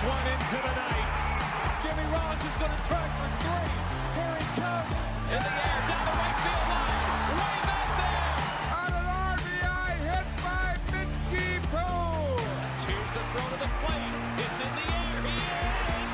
[0.00, 1.08] this one into the night.
[1.82, 3.72] Jimmy Rollins is going to try for three.
[4.16, 4.92] Here he comes.
[5.28, 6.96] In the air, down the right field line.
[7.40, 8.32] Way back there.
[8.80, 12.40] On an RBI hit by Mitchie Poole.
[12.86, 14.14] Here's the throw to the plate.
[14.40, 15.20] It's in the air.
[15.26, 15.36] He
[16.00, 16.12] is.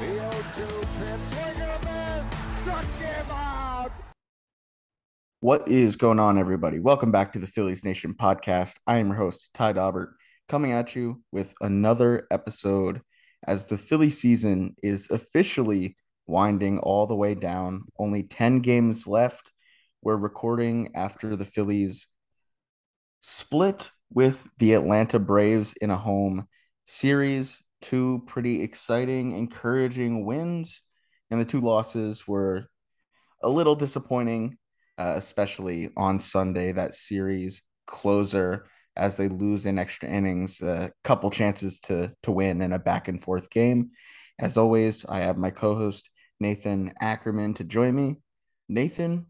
[0.00, 0.18] The
[0.60, 1.24] 0-2 pitch.
[1.30, 2.26] Swing and a miss.
[2.60, 3.92] Struck him out.
[5.40, 6.80] What is going on, everybody?
[6.80, 8.78] Welcome back to the Phillies Nation podcast.
[8.86, 10.14] I am your host, Ty Daubert,
[10.48, 13.00] coming at you with another episode
[13.46, 17.84] as the Philly season is officially winding all the way down.
[17.98, 19.52] Only 10 games left.
[20.02, 22.06] We're recording after the Phillies
[23.20, 26.46] split with the Atlanta Braves in a home
[26.84, 27.62] series.
[27.80, 30.82] Two pretty exciting, encouraging wins,
[31.30, 32.66] and the two losses were
[33.42, 34.56] a little disappointing
[34.98, 38.66] uh, especially on Sunday, that series closer
[38.96, 43.08] as they lose in extra innings, a couple chances to to win in a back
[43.08, 43.90] and forth game.
[44.38, 46.10] As always, I have my co-host
[46.40, 48.16] Nathan Ackerman to join me.
[48.68, 49.26] Nathan,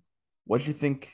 [0.47, 1.13] what do you think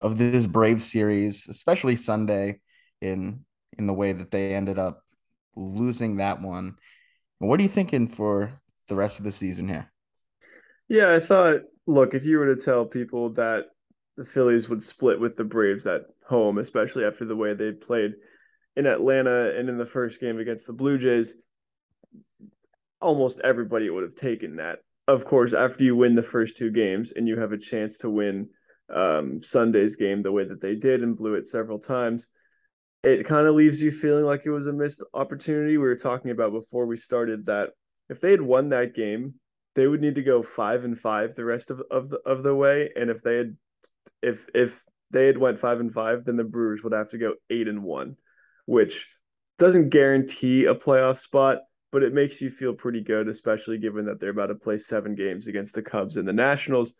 [0.00, 2.60] of this Brave series, especially Sunday,
[3.00, 3.44] in
[3.78, 5.02] in the way that they ended up
[5.56, 6.76] losing that one?
[7.38, 9.90] What are you thinking for the rest of the season here?
[10.88, 13.64] Yeah, I thought, look, if you were to tell people that
[14.16, 18.14] the Phillies would split with the Braves at home, especially after the way they played
[18.76, 21.34] in Atlanta and in the first game against the Blue Jays,
[23.00, 24.78] almost everybody would have taken that.
[25.06, 28.10] Of course, after you win the first two games and you have a chance to
[28.10, 28.48] win
[28.92, 32.28] um, Sunday's game the way that they did and blew it several times,
[33.02, 35.76] it kind of leaves you feeling like it was a missed opportunity.
[35.76, 37.70] We were talking about before we started that
[38.08, 39.34] if they had won that game,
[39.74, 42.54] they would need to go five and five the rest of, of the of the
[42.54, 42.90] way.
[42.96, 43.56] And if they had
[44.22, 47.34] if if they had went five and five, then the Brewers would have to go
[47.50, 48.16] eight and one,
[48.66, 49.06] which
[49.58, 51.58] doesn't guarantee a playoff spot,
[51.92, 55.14] but it makes you feel pretty good, especially given that they're about to play seven
[55.14, 56.94] games against the Cubs and the Nationals.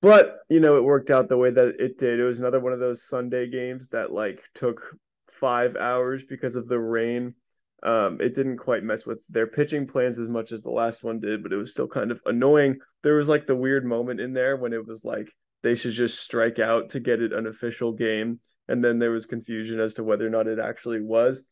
[0.00, 2.20] But you know, it worked out the way that it did.
[2.20, 4.82] It was another one of those Sunday games that like took
[5.30, 7.34] five hours because of the rain.
[7.82, 11.20] Um, it didn't quite mess with their pitching plans as much as the last one
[11.20, 12.78] did, but it was still kind of annoying.
[13.02, 15.28] There was like the weird moment in there when it was like
[15.64, 18.38] they should just strike out to get it an official game.
[18.68, 21.44] And then there was confusion as to whether or not it actually was.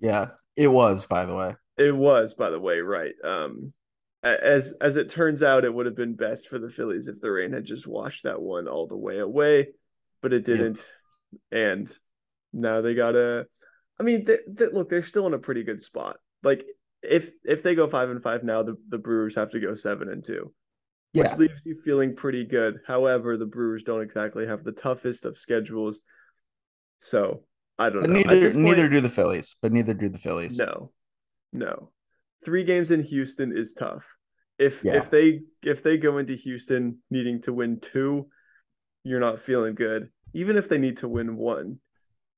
[0.00, 1.56] Yeah, it was, by the way.
[1.76, 3.14] It was, by the way, right.
[3.24, 3.72] Um,
[4.22, 7.30] as as it turns out, it would have been best for the Phillies if the
[7.30, 9.68] rain had just washed that one all the way away,
[10.22, 10.80] but it didn't.
[11.52, 11.52] Yep.
[11.52, 11.92] And
[12.52, 13.46] now they gotta.
[13.98, 16.16] I mean, they, they, look, they're still in a pretty good spot.
[16.42, 16.64] Like
[17.02, 20.08] if if they go five and five now, the, the Brewers have to go seven
[20.08, 20.52] and two
[21.14, 21.36] which yeah.
[21.36, 22.80] leaves you feeling pretty good.
[22.86, 26.00] However, the Brewers don't exactly have the toughest of schedules.
[26.98, 27.44] So
[27.78, 28.16] I don't but know.
[28.16, 30.58] Neither point, neither do the Phillies, but neither do the Phillies.
[30.58, 30.90] No.
[31.52, 31.90] No.
[32.44, 34.02] Three games in Houston is tough.
[34.58, 34.96] If yeah.
[34.96, 38.26] if they if they go into Houston needing to win two,
[39.04, 40.08] you're not feeling good.
[40.32, 41.78] Even if they need to win one,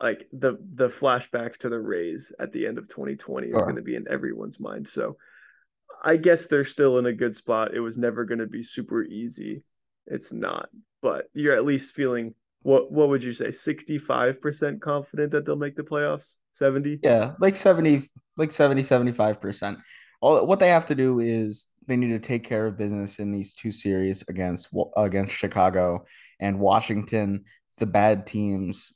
[0.02, 3.56] like the the flashbacks to the Rays at the end of 2020 sure.
[3.56, 4.86] is going to be in everyone's mind.
[4.86, 5.16] So
[6.06, 7.74] I guess they're still in a good spot.
[7.74, 9.64] It was never going to be super easy.
[10.06, 10.68] It's not,
[11.02, 15.76] but you're at least feeling what what would you say 65% confident that they'll make
[15.76, 16.32] the playoffs?
[16.54, 18.02] 70 yeah like 70
[18.38, 19.76] like 70 75%
[20.22, 23.30] all what they have to do is they need to take care of business in
[23.30, 26.04] these two series against against chicago
[26.40, 27.44] and washington.
[27.78, 28.92] The bad teams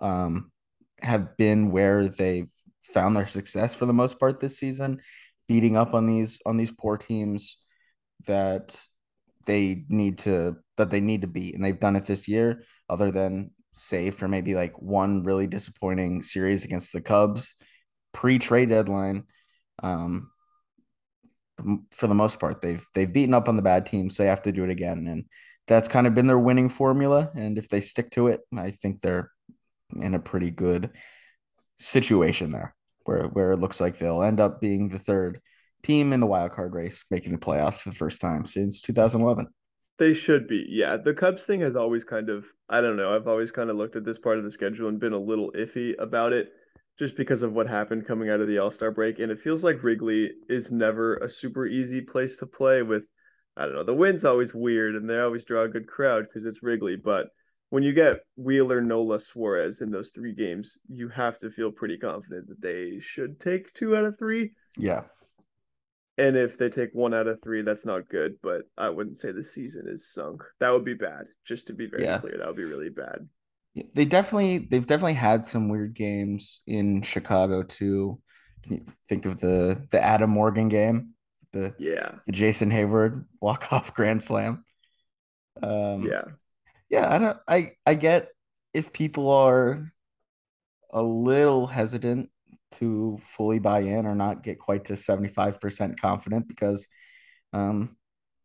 [0.00, 0.52] um,
[1.00, 2.50] have been where they've
[2.82, 5.00] found their success for the most part this season
[5.50, 7.56] beating up on these on these poor teams
[8.28, 8.80] that
[9.46, 11.56] they need to that they need to beat.
[11.56, 16.22] And they've done it this year other than say for maybe like one really disappointing
[16.22, 17.56] series against the Cubs
[18.12, 19.24] pre-trade deadline.
[19.82, 20.30] Um
[21.90, 24.42] for the most part they've they've beaten up on the bad teams so they have
[24.42, 25.08] to do it again.
[25.08, 25.24] And
[25.66, 27.28] that's kind of been their winning formula.
[27.34, 29.32] And if they stick to it I think they're
[30.00, 30.90] in a pretty good
[31.76, 35.40] situation there where where it looks like they'll end up being the third
[35.82, 39.46] team in the wild card race, making the playoffs for the first time since 2011.
[39.98, 40.64] They should be.
[40.68, 43.14] Yeah, the Cubs thing has always kind of I don't know.
[43.14, 45.52] I've always kind of looked at this part of the schedule and been a little
[45.52, 46.52] iffy about it
[46.98, 49.82] just because of what happened coming out of the All-Star break and it feels like
[49.82, 53.04] Wrigley is never a super easy place to play with
[53.56, 53.84] I don't know.
[53.84, 57.26] The wind's always weird and they always draw a good crowd because it's Wrigley, but
[57.70, 61.96] when you get Wheeler, Nola, Suarez in those three games, you have to feel pretty
[61.96, 64.52] confident that they should take two out of three.
[64.76, 65.04] Yeah.
[66.18, 69.32] And if they take one out of three, that's not good, but I wouldn't say
[69.32, 70.42] the season is sunk.
[70.58, 71.26] That would be bad.
[71.46, 72.18] Just to be very yeah.
[72.18, 73.26] clear, that would be really bad.
[73.94, 78.20] They definitely they've definitely had some weird games in Chicago too.
[78.64, 81.14] Can you think of the the Adam Morgan game,
[81.52, 82.16] the Yeah.
[82.26, 84.64] the Jason Heyward walk off grand slam.
[85.62, 86.22] Um, Yeah.
[86.90, 87.38] Yeah, I don't.
[87.48, 88.30] I I get
[88.74, 89.92] if people are
[90.92, 92.30] a little hesitant
[92.72, 96.88] to fully buy in or not get quite to seventy five percent confident because
[97.52, 97.96] um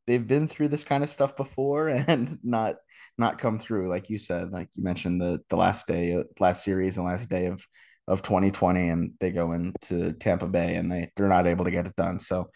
[0.08, 2.76] they've been through this kind of stuff before and not
[3.18, 6.98] not come through like you said like you mentioned the the last day last series
[6.98, 7.66] and last day of
[8.08, 11.88] of 2020 and they go into Tampa Bay and they they're not able to get
[11.88, 12.50] it done so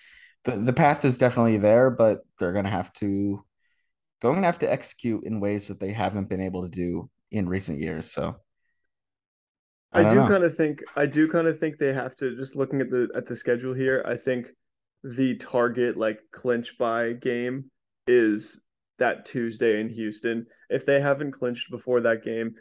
[0.45, 3.43] the the path is definitely there but they're going to have to
[4.21, 7.47] going to have to execute in ways that they haven't been able to do in
[7.47, 8.35] recent years so
[9.91, 12.55] I, I, do kind of think I do kind of think they have to just
[12.55, 14.47] looking at the at the schedule here, I think
[15.03, 17.71] the target like clinch by game
[18.07, 18.59] is
[18.99, 20.45] that Tuesday in Houston.
[20.69, 22.53] If they haven't clinched before that game,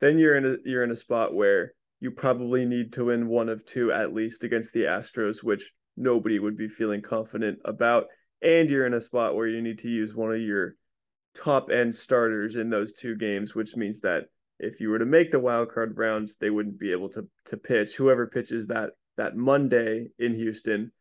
[0.00, 3.48] then you're in a you're in a spot where you probably need to win one
[3.48, 8.06] of two at least against the Astros, which nobody would be feeling confident about.
[8.42, 10.74] And you're in a spot where you need to use one of your
[11.34, 14.24] top end starters in those two games, which means that
[14.58, 17.56] if you were to make the wild card rounds, they wouldn't be able to to
[17.56, 17.94] pitch.
[17.94, 20.92] Whoever pitches that that Monday in Houston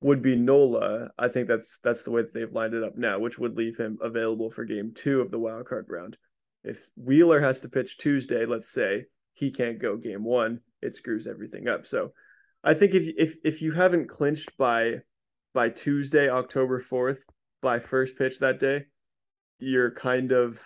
[0.00, 1.08] would be Nola.
[1.18, 3.76] I think that's that's the way that they've lined it up now, which would leave
[3.76, 6.16] him available for game two of the wild card round.
[6.62, 9.04] If Wheeler has to pitch Tuesday, let's say
[9.34, 11.86] he can't go game one, it screws everything up.
[11.86, 12.12] So
[12.62, 15.00] I think if if if you haven't clinched by
[15.52, 17.22] by Tuesday, October fourth,
[17.60, 18.86] by first pitch that day,
[19.58, 20.60] you're kind of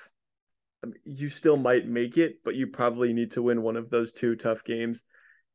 [1.05, 4.37] you still might make it, but you probably need to win one of those two
[4.37, 5.03] tough games.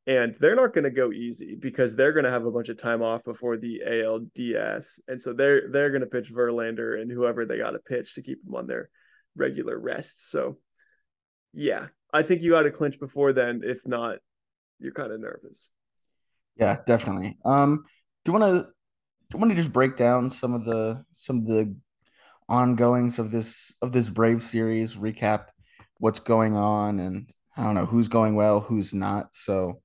[0.06, 2.82] And they're not going to go easy because they're going to have a bunch of
[2.82, 7.46] time off before the ALDS, and so they're they're going to pitch Verlander and whoever
[7.46, 8.90] they got to pitch to keep them on their
[9.38, 10.30] regular rest.
[10.30, 10.58] So,
[11.54, 13.62] yeah, I think you got to clinch before then.
[13.64, 14.18] If not,
[14.78, 15.70] you're kind of nervous.
[16.58, 17.38] Yeah, definitely.
[17.46, 17.86] Um,
[18.26, 21.38] do you want to do you want to just break down some of the some
[21.38, 21.74] of the
[22.50, 25.46] ongoings of this of this Brave series, recap
[25.98, 29.36] what's going on, and I don't know who's going well, who's not.
[29.36, 29.82] So,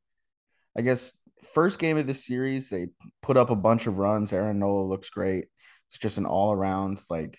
[0.76, 1.12] I guess
[1.44, 2.88] first game of the series, they
[3.22, 4.32] put up a bunch of runs.
[4.32, 5.46] Aaron Nola looks great.
[5.90, 7.38] It's just an all around like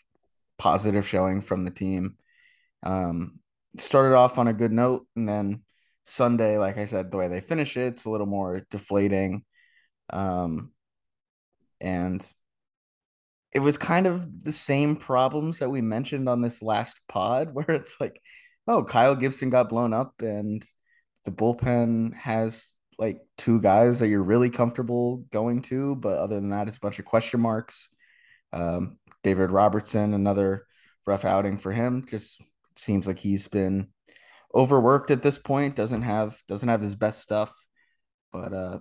[0.58, 2.16] positive showing from the team.
[2.84, 3.40] Um,
[3.78, 5.64] started off on a good note, and then
[6.04, 9.44] Sunday, like I said, the way they finish it, it's a little more deflating.
[10.12, 10.72] Um,
[11.80, 12.26] and
[13.52, 17.70] it was kind of the same problems that we mentioned on this last pod, where
[17.72, 18.22] it's like,
[18.68, 20.64] oh, Kyle Gibson got blown up, and
[21.26, 26.50] the bullpen has like two guys that you're really comfortable going to, but other than
[26.50, 27.90] that, it's a bunch of question marks.
[28.52, 30.66] Um, David Robertson, another
[31.06, 32.06] rough outing for him.
[32.10, 32.42] Just
[32.76, 33.88] seems like he's been
[34.54, 35.76] overworked at this point.
[35.76, 37.54] Doesn't have doesn't have his best stuff.
[38.34, 38.80] But uh,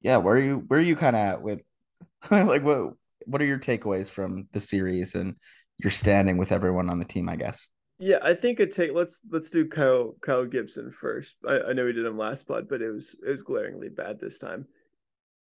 [0.00, 1.60] yeah, where are you where are you kind of at with
[2.30, 2.94] like what
[3.28, 5.36] what are your takeaways from the series and
[5.78, 7.28] your standing with everyone on the team?
[7.28, 7.66] I guess.
[7.98, 11.34] Yeah, I think it take let's let's do Kyle Kyle Gibson first.
[11.46, 14.20] I, I know we did him last pod, but it was it was glaringly bad
[14.20, 14.66] this time.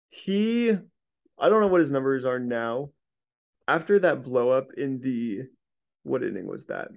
[0.10, 0.72] He
[1.40, 2.92] I don't know what his numbers are now.
[3.68, 5.50] After that blow up in the
[6.04, 6.88] what inning was that?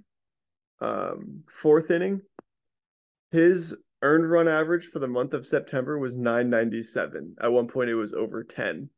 [0.81, 2.23] Um fourth inning.
[3.33, 7.35] His earned run average for the month of September was 997.
[7.43, 8.89] At one point it was over 10.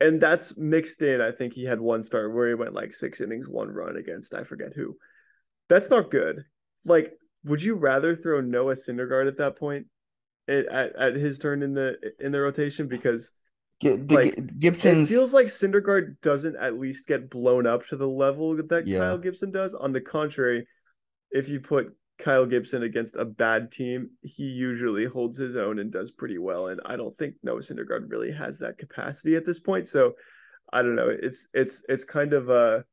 [0.00, 1.20] And that's mixed in.
[1.20, 4.32] I think he had one start where he went like six innings, one run against
[4.34, 4.96] I forget who.
[5.68, 6.44] That's not good.
[6.84, 7.12] Like,
[7.44, 9.86] would you rather throw Noah Syndergaard at that point,
[10.46, 12.86] at, at, his turn in the in the rotation?
[12.86, 13.32] Because
[13.82, 17.96] G- Like, G- Gibson's it feels like Syndergaard doesn't at least get blown up to
[17.96, 18.98] the level that Yeah.
[18.98, 19.74] Kyle Gibson does.
[19.74, 20.66] On the contrary,
[21.30, 25.92] if you put Kyle Gibson against a bad team, he usually holds his own and
[25.92, 26.66] does pretty well.
[26.68, 29.88] And I don't think Noah Syndergaard really has that capacity at this point.
[29.88, 30.14] So
[30.72, 31.08] I don't know.
[31.10, 32.84] It's it's it's kind of a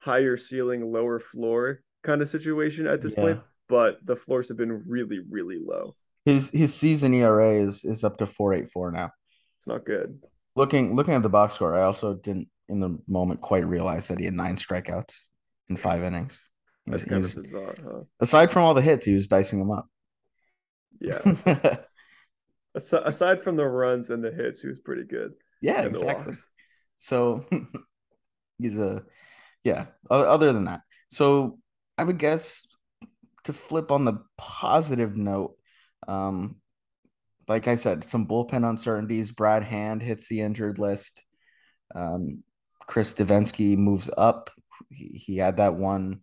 [0.00, 3.20] higher ceiling, lower floor kind of situation at this Yeah.
[3.22, 3.40] point.
[3.68, 5.94] But the floors have been really, really low.
[6.24, 9.10] his his season ERA is is up to four eight four now.
[9.58, 10.20] It's not good.
[10.56, 14.18] Looking looking at the box score, I also didn't in the moment quite realize that
[14.18, 15.14] he had nine strikeouts
[15.68, 16.44] in five innings.
[16.86, 18.00] He was, That's he was- of bizarre, huh?
[18.20, 19.88] aside from all the hits, he was dicing them up.
[21.00, 21.20] Yeah.
[22.76, 25.32] Asi- aside from the runs and the hits, he was pretty good.
[25.60, 26.26] yeah, exactly.
[26.26, 26.48] walks.
[26.98, 27.44] So
[28.58, 29.02] he's a
[29.64, 29.86] yeah.
[30.10, 31.58] Other than that, so
[31.98, 32.66] I would guess
[33.44, 35.56] to flip on the positive note,
[36.06, 36.56] um,
[37.48, 39.32] like I said, some bullpen uncertainties.
[39.32, 41.24] Brad Hand hits the injured list.
[41.94, 42.44] Um,
[42.86, 44.50] Chris Devenski moves up.
[44.90, 46.20] He, he had that one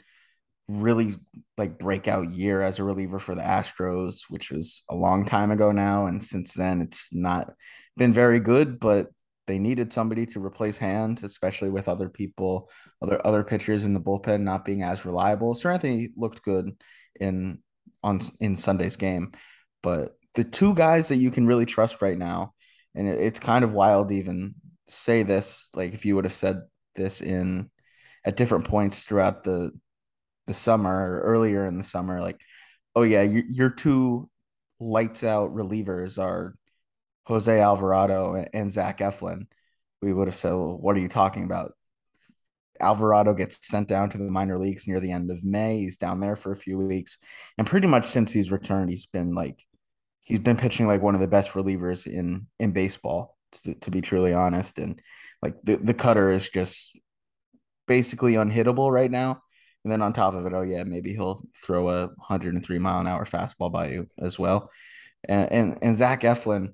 [0.67, 1.13] really
[1.57, 5.71] like breakout year as a reliever for the Astros, which was a long time ago
[5.71, 6.05] now.
[6.07, 7.53] And since then, it's not
[7.95, 9.07] been very good, but
[9.47, 12.69] they needed somebody to replace Hand, especially with other people,
[13.01, 15.53] other other pitchers in the bullpen not being as reliable.
[15.53, 16.69] Seranthony looked good
[17.19, 17.59] in
[18.03, 19.31] on in Sunday's game,
[19.81, 22.53] but the two guys that you can really trust right now,
[22.93, 24.55] and it, it's kind of wild to even
[24.89, 26.63] say this, like if you would have said
[26.95, 27.69] this in
[28.25, 29.71] at different points throughout the
[30.47, 32.39] the summer or earlier in the summer, like,
[32.95, 34.29] oh yeah, your, your two
[34.79, 36.55] lights out relievers are
[37.27, 39.47] Jose Alvarado and Zach Eflin,
[40.01, 41.73] we would have said, well, what are you talking about?
[42.79, 45.79] Alvarado gets sent down to the minor leagues near the end of May.
[45.79, 47.17] He's down there for a few weeks.
[47.57, 49.65] And pretty much since he's returned, he's been like
[50.21, 54.01] he's been pitching like one of the best relievers in in baseball, to, to be
[54.01, 54.77] truly honest.
[54.77, 55.01] And
[55.41, 56.97] like the, the cutter is just
[57.87, 59.41] basically unhittable right now.
[59.87, 63.07] And then on top of it, oh yeah, maybe he'll throw a 103 mile an
[63.07, 64.69] hour fastball by you as well.
[65.23, 66.73] And and, and Zach Eflin,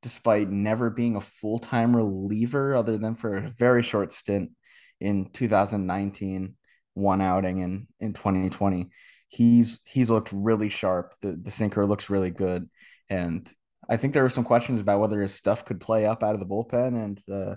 [0.00, 4.52] despite never being a full time reliever, other than for a very short stint
[4.98, 6.56] in 2019,
[6.94, 8.88] one outing in in 2020,
[9.28, 11.16] he's he's looked really sharp.
[11.20, 12.66] The the sinker looks really good,
[13.10, 13.46] and
[13.90, 16.40] I think there were some questions about whether his stuff could play up out of
[16.40, 17.56] the bullpen, and uh,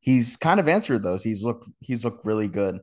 [0.00, 1.22] he's kind of answered those.
[1.22, 2.80] He's looked he's looked really good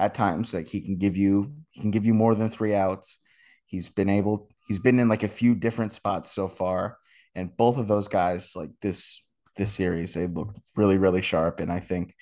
[0.00, 0.52] at times.
[0.54, 3.18] Like he can give you he can give you more than three outs.
[3.66, 6.96] He's been able he's been in like a few different spots so far,
[7.34, 9.24] and both of those guys like this
[9.56, 11.60] this series they look really really sharp.
[11.60, 12.14] And I think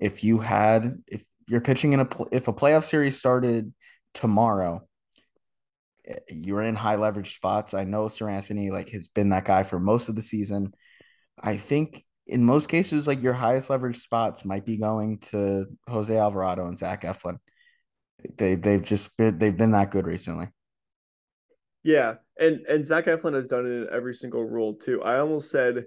[0.00, 3.72] if you had if you're pitching in a if a playoff series started
[4.12, 4.86] tomorrow,
[6.04, 7.74] eh, you're in high leverage spots.
[7.74, 10.74] I know Seranthony like has been that guy for most of the season.
[11.40, 16.16] I think in most cases, like your highest leverage spots might be going to Jose
[16.16, 17.38] Alvarado and Zach Eflin.
[18.36, 20.48] They they've just been they've been that good recently.
[21.82, 25.02] Yeah, and and Zach Eflin has done it in every single role too.
[25.02, 25.86] I almost said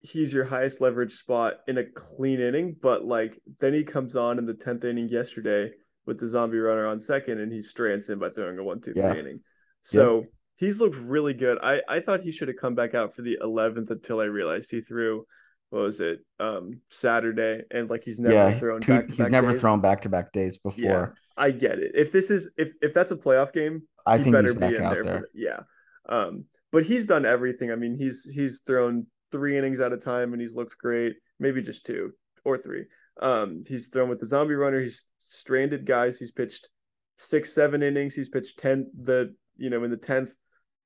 [0.00, 4.38] he's your highest leverage spot in a clean inning, but like then he comes on
[4.38, 5.70] in the tenth inning yesterday
[6.06, 8.92] with the zombie runner on second, and he strands him by throwing a one two
[8.96, 9.14] yeah.
[9.14, 9.40] inning.
[9.82, 10.24] So
[10.56, 11.58] he's looked really good.
[11.62, 14.72] I I thought he should have come back out for the eleventh until I realized
[14.72, 15.24] he threw
[15.70, 19.60] what was it um Saturday and like he's never yeah, thrown two, he's never days.
[19.60, 21.14] thrown back to back days before.
[21.36, 21.92] Yeah, I get it.
[21.94, 24.82] If this is if if that's a playoff game, I think better he's be in
[24.82, 25.02] there.
[25.02, 25.28] there.
[25.34, 25.60] yeah.
[26.08, 27.70] Um but he's done everything.
[27.70, 31.14] I mean, he's he's thrown three innings at a time and he's looked great.
[31.38, 32.12] Maybe just two
[32.44, 32.84] or three.
[33.20, 36.68] Um he's thrown with the zombie runner, he's stranded guys, he's pitched
[37.16, 40.32] six, seven innings, he's pitched ten the you know in the tenth.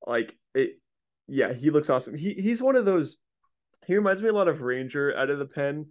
[0.05, 0.79] Like it
[1.27, 2.15] yeah, he looks awesome.
[2.15, 3.17] He he's one of those
[3.85, 5.87] he reminds me a lot of Ranger out of the pen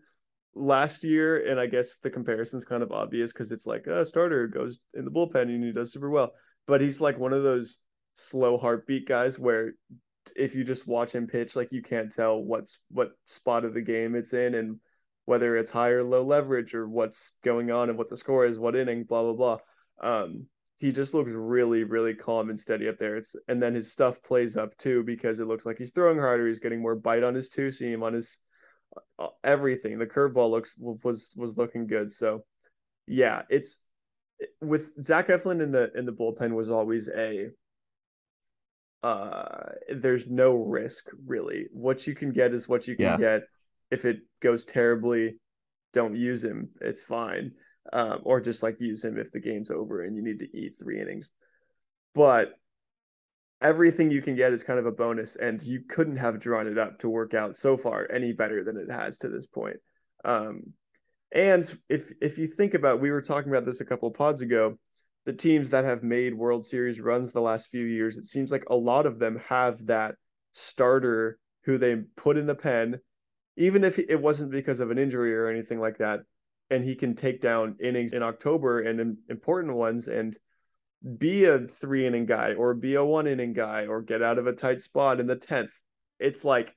[0.54, 4.46] last year, and I guess the comparison's kind of obvious because it's like a starter
[4.46, 6.32] goes in the bullpen and he does super well.
[6.66, 7.76] But he's like one of those
[8.14, 9.72] slow heartbeat guys where
[10.36, 13.82] if you just watch him pitch, like you can't tell what's what spot of the
[13.82, 14.78] game it's in and
[15.26, 18.58] whether it's high or low leverage or what's going on and what the score is,
[18.58, 19.58] what inning, blah blah
[20.00, 20.10] blah.
[20.10, 20.46] Um,
[20.78, 23.16] he just looks really, really calm and steady up there.
[23.16, 26.48] It's and then his stuff plays up too because it looks like he's throwing harder.
[26.48, 28.38] He's getting more bite on his two seam, on his
[29.18, 29.98] uh, everything.
[29.98, 32.12] The curveball looks was was looking good.
[32.12, 32.44] So
[33.06, 33.78] yeah, it's
[34.60, 37.50] with Zach Eflin in the in the bullpen was always a
[39.04, 41.66] uh there's no risk really.
[41.72, 43.16] What you can get is what you can yeah.
[43.16, 43.42] get.
[43.90, 45.36] If it goes terribly,
[45.92, 46.70] don't use him.
[46.80, 47.52] It's fine
[47.92, 50.74] um, or just like use him if the game's over and you need to eat
[50.78, 51.28] three innings.
[52.14, 52.54] But
[53.60, 56.78] everything you can get is kind of a bonus, and you couldn't have drawn it
[56.78, 59.76] up to work out so far any better than it has to this point.
[60.24, 60.74] Um,
[61.32, 64.42] and if if you think about, we were talking about this a couple of pods
[64.42, 64.78] ago.
[65.26, 68.64] The teams that have made World Series runs the last few years, it seems like
[68.68, 70.16] a lot of them have that
[70.52, 73.00] starter who they put in the pen,
[73.56, 76.20] even if it wasn't because of an injury or anything like that
[76.70, 80.36] and he can take down innings in October and important ones and
[81.18, 84.46] be a three inning guy or be a one inning guy or get out of
[84.46, 85.68] a tight spot in the 10th.
[86.18, 86.74] It's like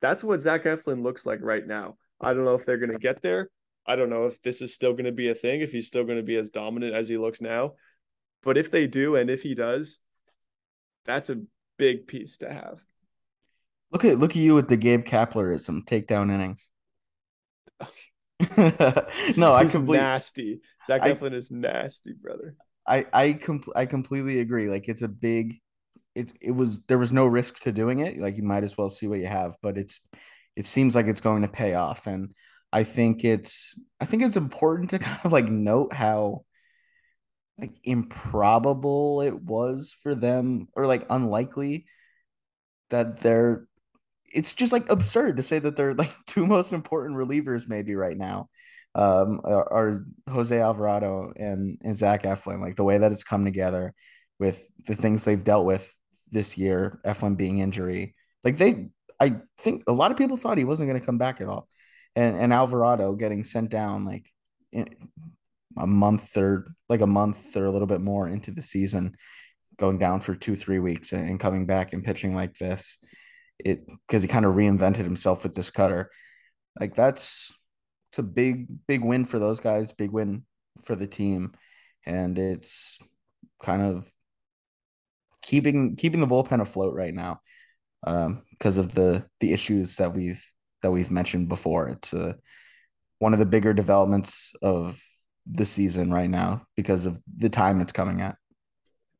[0.00, 1.96] that's what Zach Eflin looks like right now.
[2.20, 3.50] I don't know if they're going to get there.
[3.86, 6.04] I don't know if this is still going to be a thing, if he's still
[6.04, 7.72] going to be as dominant as he looks now.
[8.42, 9.98] But if they do, and if he does,
[11.04, 11.42] that's a
[11.76, 12.80] big piece to have.
[13.90, 16.70] Look at look at you with the Gabe Kaplerism takedown innings.
[19.36, 20.60] no, I completely nasty.
[20.86, 22.56] Zach Eflin is nasty, brother.
[22.86, 24.68] I I com- I completely agree.
[24.68, 25.60] Like it's a big.
[26.14, 28.18] It it was there was no risk to doing it.
[28.18, 30.00] Like you might as well see what you have, but it's
[30.56, 32.34] it seems like it's going to pay off, and
[32.72, 36.44] I think it's I think it's important to kind of like note how
[37.58, 41.84] like improbable it was for them or like unlikely
[42.88, 43.66] that they're
[44.32, 48.16] it's just like absurd to say that they're like two most important relievers maybe right
[48.16, 48.48] now
[48.94, 53.44] um are, are Jose Alvarado and and Zach Eflin like the way that it's come
[53.44, 53.94] together
[54.40, 55.94] with the things they've dealt with
[56.30, 58.14] this year Eflin being injury.
[58.42, 58.88] Like they
[59.20, 61.68] I think a lot of people thought he wasn't going to come back at all.
[62.16, 64.26] And and Alvarado getting sent down like
[64.74, 69.14] a month or like a month or a little bit more into the season
[69.78, 72.98] going down for two three weeks and, and coming back and pitching like this
[73.64, 76.10] it because he kind of reinvented himself with this cutter.
[76.78, 77.52] Like that's
[78.10, 80.44] it's a big big win for those guys, big win
[80.84, 81.52] for the team,
[82.06, 82.98] and it's
[83.62, 84.10] kind of
[85.42, 87.40] keeping keeping the bullpen afloat right now
[88.06, 90.44] um, because of the the issues that we've
[90.82, 91.88] that we've mentioned before.
[91.88, 92.32] It's a uh,
[93.18, 95.00] one of the bigger developments of
[95.46, 98.36] the season right now because of the time it's coming at.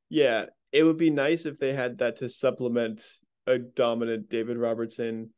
[0.08, 3.04] Yeah, it would be nice if they had that to supplement
[3.46, 5.30] a dominant David Robertson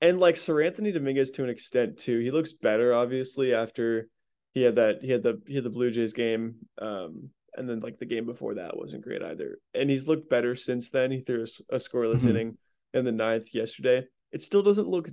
[0.00, 2.18] and like Seranthony Dominguez to an extent too.
[2.18, 4.08] He looks better obviously after
[4.52, 7.80] he had that he had the he had the Blue Jays game um and then
[7.80, 9.58] like the game before that wasn't great either.
[9.74, 11.10] And he's looked better since then.
[11.10, 12.28] He threw a, a scoreless mm-hmm.
[12.28, 12.58] inning
[12.94, 14.04] in the ninth yesterday.
[14.32, 15.10] It still doesn't look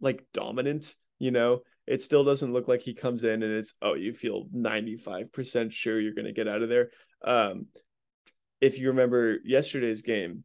[0.00, 1.60] like dominant, you know.
[1.86, 6.00] It still doesn't look like he comes in and it's oh you feel 95% sure
[6.00, 6.90] you're going to get out of there.
[7.24, 7.66] Um
[8.60, 10.44] if you remember yesterday's game,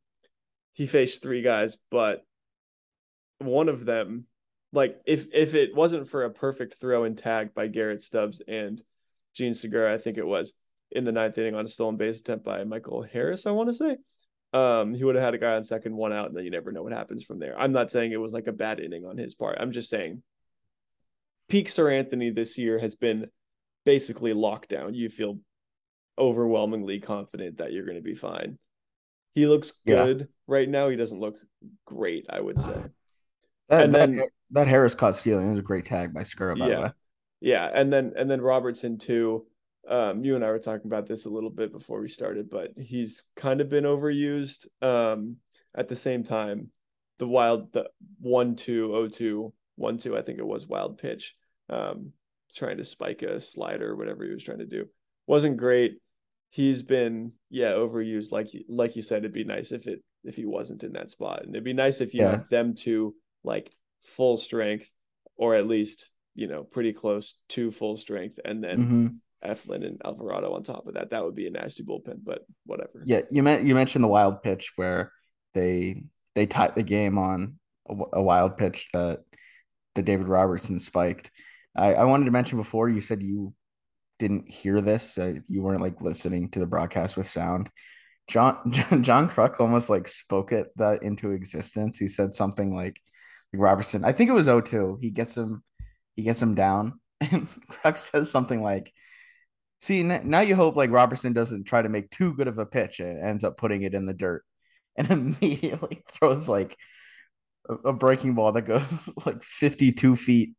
[0.74, 2.25] he faced three guys, but
[3.39, 4.25] one of them,
[4.72, 8.82] like if if it wasn't for a perfect throw and tag by Garrett Stubbs and
[9.34, 10.53] Jean Segura, I think it was
[10.92, 13.75] in the ninth inning on a stolen base attempt by Michael Harris, I want to
[13.75, 13.98] say.
[14.53, 16.72] Um, he would have had a guy on second, one out, and then you never
[16.72, 17.60] know what happens from there.
[17.60, 19.58] I'm not saying it was like a bad inning on his part.
[19.60, 20.22] I'm just saying
[21.50, 23.27] peak Seranthony this year has been
[23.86, 24.96] basically lockdown.
[24.96, 25.39] You feel
[26.18, 28.60] overwhelmingly confident that you're going to be fine.
[29.34, 30.25] He looks good yeah.
[30.48, 30.90] right now.
[30.90, 31.38] He doesn't look
[31.86, 32.75] great, I would say.
[33.70, 35.48] That, and then that, that Harris caught stealing.
[35.48, 36.76] It was a great tag by Segura, by yeah.
[36.76, 36.91] the way.
[37.39, 39.46] Yeah, and then and then Robertson too.
[39.88, 42.72] Um, you and I were talking about this a little bit before we started, but
[42.78, 44.67] he's kind of been overused.
[44.82, 45.38] Um,
[45.76, 46.72] at the same time,
[47.19, 51.34] the wild the one two oh two one two I think it was wild pitch,
[51.69, 52.12] um,
[52.54, 54.88] trying to spike a slider whatever he was trying to do
[55.26, 56.00] wasn't great
[56.54, 60.46] he's been yeah overused like like you said it'd be nice if it if he
[60.46, 62.30] wasn't in that spot and it'd be nice if you yeah.
[62.30, 63.13] had them to
[63.44, 64.88] like full strength
[65.36, 69.08] or at least you know pretty close to full strength and then mm-hmm.
[69.52, 73.02] Eflin and Alvarado on top of that that would be a nasty bullpen but whatever
[73.04, 75.12] yeah you meant you mentioned the wild pitch where
[75.56, 76.04] they
[76.36, 77.56] they tied the game on
[77.89, 79.22] a, a wild pitch that
[79.96, 81.32] that David Robertson spiked
[81.76, 83.56] I, I wanted to mention before you said you
[84.19, 87.69] didn't hear this, uh, you weren't like listening to the broadcast with sound.
[88.28, 91.97] John John, John Kruk almost like spoke it that into existence.
[91.97, 92.99] He said something like,
[93.52, 94.06] like Robertson.
[94.06, 94.99] I think it was 0-2.
[95.02, 95.63] He gets him,
[96.15, 98.93] he gets him down, and Kruk says something like,
[99.82, 102.99] "See, now you hope like Robertson doesn't try to make too good of a pitch
[102.99, 104.43] and ends up putting it in the dirt,
[104.95, 106.78] and immediately throws like
[107.69, 108.84] a, a breaking ball that goes
[109.26, 110.56] like 52 feet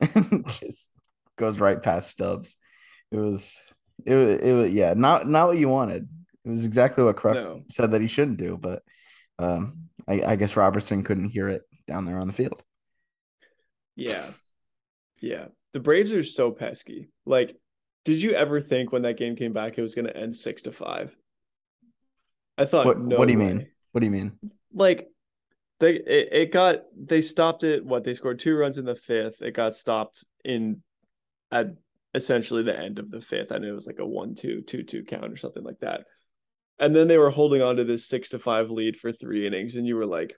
[0.00, 0.90] and just
[1.38, 2.56] goes right past Stubbs."
[3.10, 3.60] It was
[4.04, 6.08] it was it was yeah, not not what you wanted.
[6.44, 7.62] It was exactly what Kruk no.
[7.68, 8.82] said that he shouldn't do, but
[9.38, 12.62] um I, I guess Robertson couldn't hear it down there on the field.
[13.96, 14.30] Yeah.
[15.20, 15.46] Yeah.
[15.72, 17.08] The Braves are so pesky.
[17.24, 17.56] Like,
[18.04, 20.72] did you ever think when that game came back it was gonna end six to
[20.72, 21.16] five?
[22.58, 23.52] I thought what, no what do you way.
[23.52, 23.66] mean?
[23.92, 24.38] What do you mean?
[24.72, 25.08] Like
[25.80, 29.42] they it, it got they stopped it what they scored two runs in the fifth.
[29.42, 30.82] It got stopped in
[31.50, 31.74] at
[32.16, 33.52] essentially the end of the fifth.
[33.52, 36.04] I know it was like a one two two two count or something like that.
[36.78, 39.76] And then they were holding on to this six to five lead for three innings,
[39.76, 40.34] and you were like,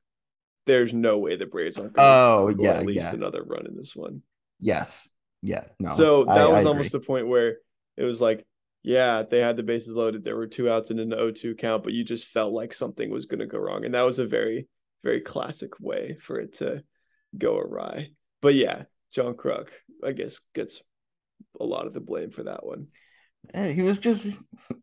[0.67, 3.15] "There's no way the Braves aren't going oh, to yeah, at least yeah.
[3.15, 4.23] another run in this one."
[4.61, 5.09] Yes,
[5.43, 5.97] yeah, no.
[5.97, 7.59] So that I, was I almost the point where
[7.97, 8.45] it was like,
[8.83, 10.25] yeah, they had the bases loaded.
[10.25, 13.27] There were two outs in an 0-2 count, but you just felt like something was
[13.27, 14.69] going to go wrong, and that was a very,
[15.03, 16.83] very classic way for it to
[17.37, 18.11] go awry.
[18.41, 19.69] But yeah, John Kruk,
[20.05, 20.83] I guess, gets
[21.61, 22.89] a lot of the blame for that one.
[23.55, 24.39] Yeah, he was just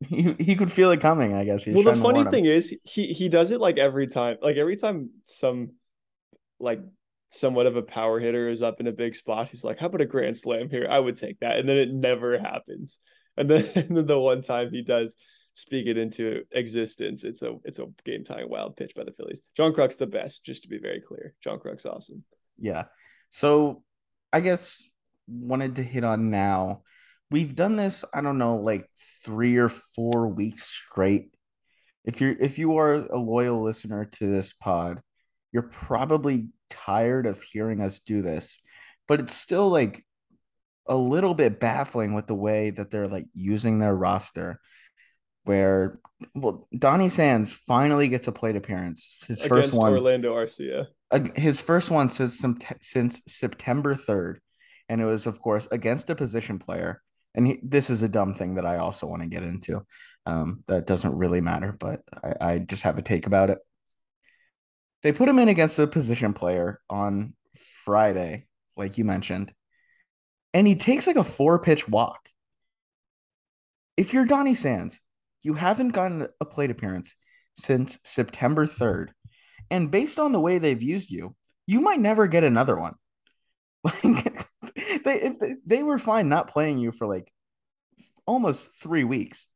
[0.07, 1.67] he, he could feel it coming, I guess.
[1.67, 4.37] well, the funny thing is he he does it like every time.
[4.41, 5.71] Like every time some
[6.59, 6.79] like
[7.31, 10.01] somewhat of a power hitter is up in a big spot, he's like, How about
[10.01, 10.87] a grand slam here?
[10.89, 11.57] I would take that.
[11.57, 12.99] And then it never happens.
[13.37, 15.15] And then, and then the one time he does
[15.53, 19.41] speak it into existence, it's a it's a game tying wild pitch by the Phillies.
[19.55, 21.33] John Kruk's the best, just to be very clear.
[21.43, 22.23] John Kruk's awesome.
[22.57, 22.85] Yeah.
[23.29, 23.83] So
[24.31, 24.89] I guess
[25.27, 26.81] wanted to hit on now
[27.31, 28.89] we've done this, I don't know, like
[29.23, 31.31] three or four weeks straight.
[32.03, 35.01] If you're if you are a loyal listener to this pod,
[35.51, 38.57] you're probably tired of hearing us do this,
[39.07, 40.05] but it's still like
[40.87, 44.59] a little bit baffling with the way that they're like using their roster.
[45.45, 45.99] Where
[46.33, 49.17] well, Donny Sands finally gets a plate appearance.
[49.27, 50.87] His against first one, Orlando Arcia.
[51.11, 54.41] uh, his first one since some since September third,
[54.89, 57.01] and it was of course against a position player.
[57.33, 59.85] And he, this is a dumb thing that I also want to get into.
[60.25, 63.59] Um, that doesn't really matter, but I, I just have a take about it.
[65.03, 67.33] They put him in against a position player on
[67.83, 69.53] Friday, like you mentioned,
[70.53, 72.29] and he takes like a four pitch walk.
[73.97, 74.99] If you're Donny Sands,
[75.41, 77.15] you haven't gotten a plate appearance
[77.55, 79.09] since September 3rd.
[79.69, 81.35] And based on the way they've used you,
[81.67, 82.95] you might never get another one.
[84.03, 84.47] Like
[85.05, 87.31] they if they, they were fine not playing you for like
[88.27, 89.47] almost 3 weeks.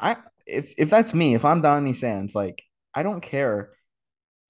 [0.00, 0.16] I
[0.46, 2.62] if if that's me, if I'm Donny Sands, like
[2.94, 3.70] I don't care.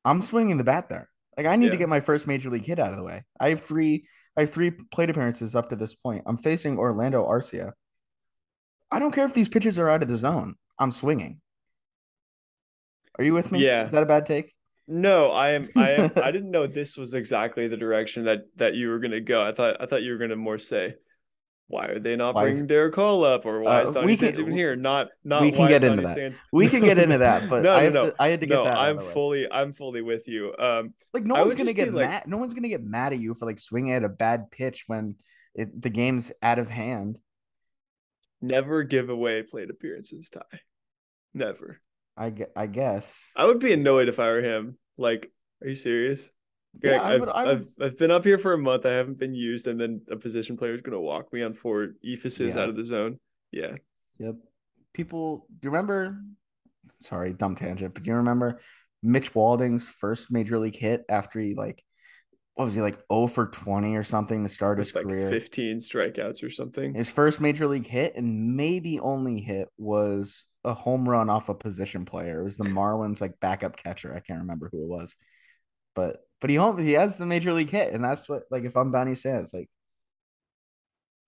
[0.04, 1.10] I'm swinging the bat there.
[1.36, 1.72] Like I need Yeah.
[1.72, 3.24] to get my first major league hit out of the way.
[3.38, 6.22] I have three I have three plate appearances up to this point.
[6.26, 7.72] I'm facing Orlando Arcia.
[8.90, 10.54] I don't care if these pitches are out of the zone.
[10.78, 11.40] I'm swinging.
[13.18, 13.58] Are you with me?
[13.64, 13.84] Yeah.
[13.86, 14.54] Is that a bad take?
[14.90, 15.68] No, I am.
[15.76, 16.10] I am.
[16.24, 19.42] I didn't know this was exactly the direction that that you were gonna go.
[19.42, 19.76] I thought.
[19.80, 20.94] I thought you were gonna more say,
[21.66, 24.16] why are they not Why is- bringing Darick Hall up, or why Uh, is Donny
[24.16, 24.74] Sands even here?
[24.76, 25.08] Not.
[25.24, 25.42] Not.
[25.42, 26.14] we can get into Donny that.
[26.14, 28.10] Sands- We can get into that, but no, I, have no, no.
[28.10, 28.78] to, I had to get no, that.
[28.78, 29.12] I'm of the way.
[29.12, 29.52] fully.
[29.52, 30.54] I'm fully with you.
[30.58, 32.26] Um, like no I one's gonna get like- mad.
[32.26, 35.16] No one's gonna get mad at you for like swinging at a bad pitch when
[35.54, 37.18] it, the game's out of hand.
[38.40, 40.40] never give away plate appearances, Ty.
[41.34, 41.78] Never.
[42.18, 43.30] I, I guess.
[43.36, 44.76] I would be annoyed if I were him.
[44.96, 45.30] Like,
[45.62, 46.28] are you serious?
[46.82, 47.28] Yeah, Like, I I've, would.
[47.28, 47.68] I I've.
[47.80, 48.84] I've been up here for a month.
[48.86, 51.90] I haven't been used, and then a position player is gonna walk me on four
[52.04, 52.62] eephuses Yeah.
[52.62, 53.18] out of the zone.
[53.52, 53.76] Yeah.
[54.18, 54.36] Yep.
[54.92, 56.18] People, do you remember?
[57.00, 58.60] Sorry, dumb tangent, but do you remember
[59.02, 61.84] Mitch Walding's first major league hit after he like,
[62.54, 65.30] what was he like, 0 for 20 or something to start his like career?
[65.30, 66.94] 15 strikeouts or something.
[66.94, 71.54] His first major league hit and maybe only hit was a home run off a
[71.54, 72.40] position player.
[72.40, 74.14] It was the Marlins like backup catcher.
[74.14, 75.16] I can't remember who it was,
[75.94, 78.76] but but he home he has the major league hit, and that's what like if
[78.76, 79.68] I'm Donny Sands, like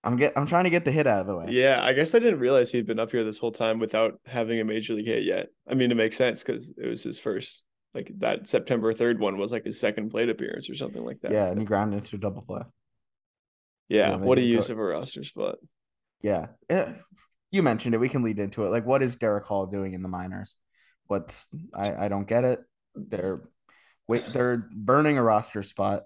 [0.02, 1.46] I'm get I'm trying to get the hit out of the way.
[1.48, 4.60] Yeah, I guess I didn't realize he'd been up here this whole time without having
[4.60, 5.48] a major league hit yet.
[5.68, 7.62] I mean, it makes sense because it was his first.
[7.92, 11.32] Like that September 3rd one was like his second plate appearance or something like that.
[11.32, 12.62] yeah, and he grounded into a double play.
[13.88, 15.56] Yeah, yeah, what a did go- use of a roster spot.
[16.22, 16.46] Yeah.
[16.68, 16.92] Eh,
[17.52, 17.98] You mentioned it.
[17.98, 18.68] We can lead into it.
[18.70, 20.56] Like, what is Darick Hall doing in the minors?
[21.06, 22.60] What's I, I don't get it.
[22.94, 23.42] They're
[24.06, 26.04] wait, they're burning a roster spot.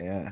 [0.00, 0.30] Yeah.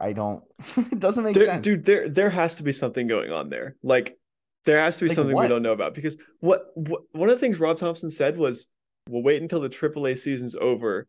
[0.00, 0.42] I don't
[0.76, 1.62] it doesn't make There- sense.
[1.64, 4.16] dude there there has to be something going on there like
[4.64, 5.42] there has to be Like something what?
[5.42, 8.66] we don't know about because what, what one of the things rob thomson said was
[9.08, 11.06] we'll wait until the aaa season's over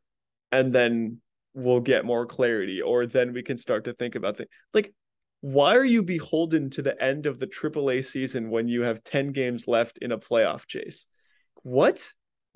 [0.51, 1.17] and then
[1.53, 4.93] we'll get more clarity or then we can start to think about things like
[5.41, 9.31] why are you beholden to the end of the aaa season when you have 10
[9.31, 11.05] games left in a playoff chase
[11.63, 12.07] what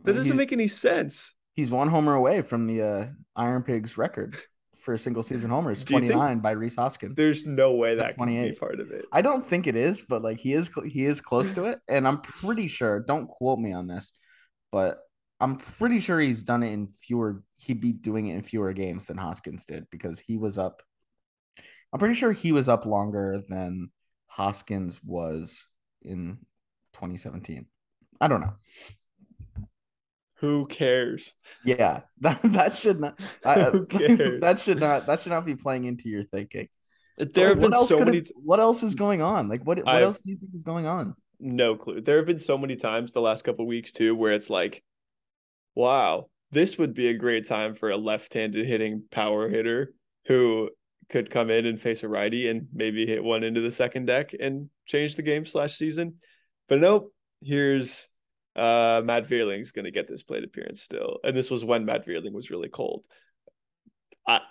[0.03, 3.05] that doesn't he's- make any sense He's one homer away from the uh,
[3.37, 4.37] Iron Pigs record
[4.77, 5.71] for a single season homer.
[5.71, 7.15] It's Do you think- 29 by Rhys Hoskins.
[7.15, 8.59] there's no way at that can be 28.
[8.59, 11.53] part of it I don't think it is, but like he is he is close
[11.53, 12.99] to it, and I'm pretty sure.
[12.99, 14.11] Don't quote me on this,
[14.69, 14.97] but
[15.39, 17.41] I'm pretty sure he's done it in fewer.
[17.55, 20.83] He'd be doing it in fewer games than Hoskins did because he was up.
[21.93, 23.89] I'm pretty sure he was up longer than
[24.27, 25.67] Hoskins was
[26.01, 26.39] in
[26.93, 27.65] 2017.
[28.19, 28.53] I don't know.
[30.39, 33.19] who cares Yeah, that that should not.
[33.45, 34.41] I, Who uh, cares?
[34.41, 35.07] that should not.
[35.07, 36.67] That should not be playing into your thinking.
[37.17, 39.47] there have What been else so many what else is going on?
[39.47, 39.77] Like what?
[39.79, 41.15] What I've- else do you think is going on?
[41.39, 41.99] No clue.
[42.01, 44.81] There have been so many times the last couple weeks too where it's like,
[45.75, 49.93] wow, this would be a great time for a left-handed hitting power hitter
[50.27, 50.69] who
[51.09, 54.31] could come in and face a righty and maybe hit one into the second deck
[54.39, 56.15] and change the game slash season.
[56.67, 58.07] But nope, here's
[58.55, 61.19] uh Matt Vierling's gonna get this plate appearance still.
[61.23, 63.03] And this was when Matt Vierling was really cold.
[64.27, 64.41] I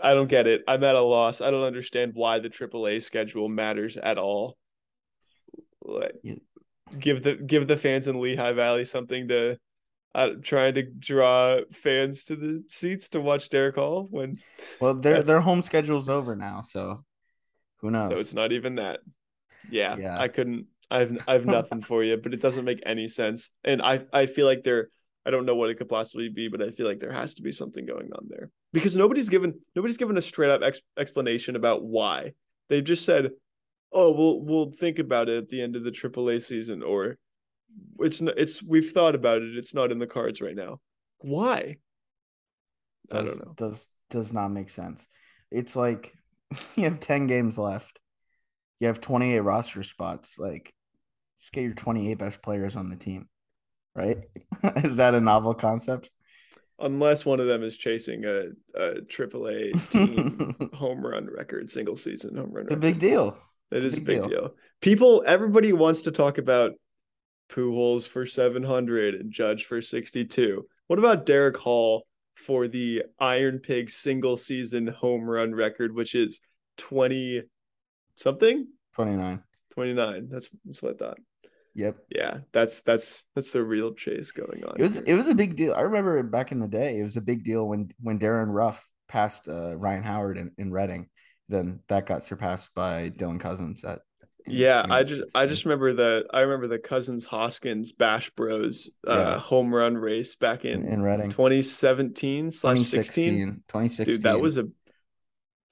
[0.00, 0.62] I don't get it.
[0.68, 1.40] I'm at a loss.
[1.40, 4.56] I don't understand why the AAA schedule matters at all.
[5.82, 6.34] Like, Yeah.
[6.98, 9.58] give the give the fans in Lehigh Valley something to
[10.18, 14.38] uh, trying to draw fans to the seats to watch Darick Hall when
[14.80, 17.04] Well, their their home schedule's over now, so
[17.80, 18.10] who knows?
[18.10, 19.00] so it's not even that.
[19.70, 20.18] Yeah, Yeah.
[20.18, 20.66] I couldn't.
[20.90, 23.50] I've I've nothing for you, but it doesn't make any sense.
[23.62, 24.88] And I I feel like there.
[25.26, 27.42] I don't know what it could possibly be, but I feel like there has to
[27.42, 31.54] be something going on there because nobody's given nobody's given a straight up ex- explanation
[31.54, 32.32] about why.
[32.68, 33.30] They've just said
[33.92, 37.18] oh, we'll we'll think about it at the end of the AAA season, or
[38.00, 39.56] it's not, it's we've thought about it.
[39.56, 40.80] It's not in the cards right now.
[41.18, 41.76] Why?
[43.10, 43.52] I Does, don't know.
[43.56, 45.08] Does does not make sense.
[45.50, 46.14] It's like
[46.76, 48.00] you have 10 games left.
[48.80, 50.38] You have 28 roster spots.
[50.38, 50.72] Like
[51.40, 53.28] just get your 28 best players on the team.
[53.94, 54.18] Right?
[54.76, 56.10] Is that a novel concept?
[56.80, 58.50] Unless one of them is chasing a,
[58.80, 63.36] a AAA team home run record, single season home run It's a big deal.
[63.70, 64.28] That It's is a big big deal.
[64.28, 64.50] deal.
[64.80, 66.72] People, everybody wants to talk about
[67.50, 70.66] Pujols for 700 and Judge for 62.
[70.86, 76.40] What about Darick Hall for the Iron Pig single season home run record, which is
[76.78, 77.42] 20
[78.16, 78.66] something?
[78.94, 79.42] 29.
[79.70, 80.28] 29.
[80.30, 81.18] That's, that's what I thought.
[81.74, 81.96] Yep.
[82.10, 84.74] Yeah, that's that's that's the real chase going on.
[84.78, 85.04] It was here.
[85.06, 85.74] it was a big deal.
[85.76, 88.84] I remember back in the day, it was a big deal when when Darin Ruf
[89.08, 91.08] passed uh, Ryan Howard in, in Reading.
[91.48, 94.00] Then that got surpassed by Dylan Cozens at
[94.48, 99.16] yeah, I just I just remember the I remember the Cozens Hoskins Bash Bros uh,
[99.18, 99.38] Yeah.
[99.38, 102.84] home run race back in, in in Reading 2017 slash 16.
[102.88, 104.68] 2016 2016 Dude, that was a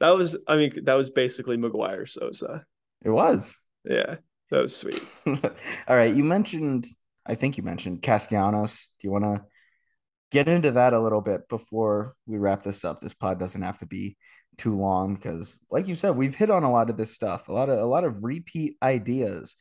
[0.01, 2.65] that was I mean that was basically McGwire Sosa.
[3.05, 4.17] it was Yeah,
[4.51, 5.01] that was sweet.
[5.27, 6.87] all right you mentioned
[7.27, 9.45] i think you mentioned castellanos do you want to
[10.31, 13.79] get into that a little bit before we wrap this up this pod doesn't have
[13.79, 14.17] to be
[14.59, 17.53] too long because like you said we've hit on a lot of this stuff a
[17.53, 19.57] lot of a lot of repeat ideas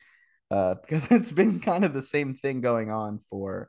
[0.50, 3.68] uh because it's been kind of the same thing going on for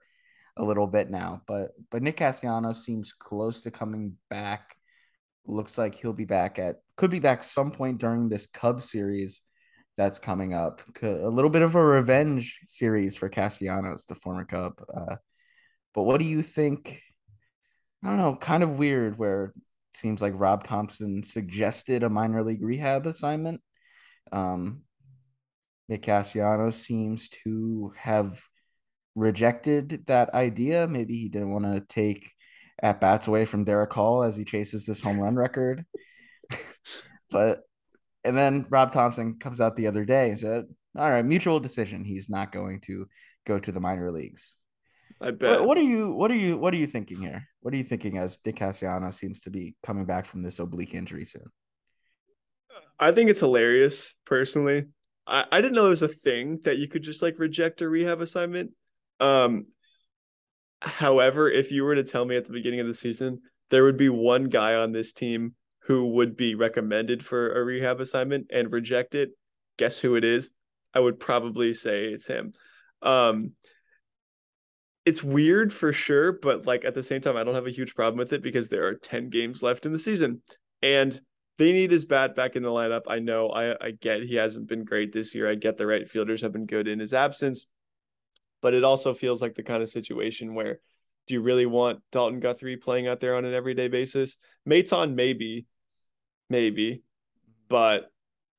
[0.58, 4.78] a little bit now but but nick castellanos seems close to coming back
[5.46, 9.42] looks like he'll be back at could be back some point during this Cub series
[9.98, 10.82] that's coming up.
[11.02, 14.74] A little bit of a revenge series for Castellanos, the former Cub.
[14.94, 15.16] Uh,
[15.94, 17.02] but what do you think?
[18.04, 19.54] I don't know, kind of weird where
[19.98, 23.62] seems like Rob Thomson suggested a minor league rehab assignment.
[24.32, 24.84] Um,
[25.90, 28.42] Nick Castellanos seems to have
[29.16, 30.88] rejected that idea.
[30.88, 32.32] Maybe he didn't want to take
[32.82, 35.86] at bats away from Darick Hall as he chases this home run record.
[37.32, 37.62] but
[38.24, 40.66] and then Rob Thomson comes out the other day and said,
[40.98, 42.04] "All right, mutual decision.
[42.04, 43.08] He's not going to
[43.46, 44.54] go to the minor leagues."
[45.20, 45.60] I bet.
[45.60, 46.12] What, what are you?
[46.12, 46.58] What are you?
[46.58, 47.48] What are you thinking here?
[47.62, 50.94] What are you thinking as Dick Castellanos seems to be coming back from this oblique
[50.94, 51.46] injury soon?
[53.00, 54.86] I think it's hilarious, personally.
[55.28, 57.90] I, I didn't know it was a thing that you could just like reject a
[57.90, 58.72] rehab assignment.
[59.20, 59.68] Um
[60.82, 63.98] however, if you were to tell me at the beginning of the season there would
[63.98, 68.72] be one guy on this team who would be recommended for a rehab assignment and
[68.72, 69.32] reject it,
[69.78, 70.52] guess who it is?
[70.94, 72.54] I would probably say it's him.
[73.02, 73.52] Um
[75.08, 77.96] it's weird for sure, but like at the same time, I don't have a huge
[77.96, 80.42] problem with it because there are 10 games left in the season.
[80.82, 81.18] And
[81.58, 83.04] they need his bat back in the lineup.
[83.08, 83.48] I know.
[83.48, 85.50] I, I get he hasn't been great this year.
[85.50, 87.68] I get the right fielders have been good in his absence,
[88.62, 90.80] but it also feels like the kind of situation where
[91.26, 94.38] do you really want Dalton Guthrie playing out there on an everyday basis?
[94.68, 95.68] Maton maybe,
[96.50, 97.02] maybe,
[97.70, 98.12] but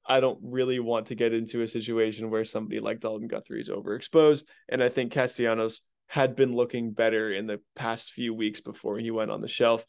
[0.07, 3.69] I don't really want to get into a situation where somebody like Dalton Guthrie is
[3.69, 4.45] overexposed.
[4.71, 9.11] And I think Castellanos had been looking better in the past few weeks before he
[9.11, 9.85] went on the shelf.